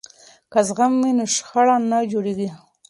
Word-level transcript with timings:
که 0.51 0.59
زغم 0.67 0.93
وي 1.01 1.11
نو 1.17 1.25
شخړه 1.35 1.75
نه 1.91 1.97
جوړیږي. 2.11 2.49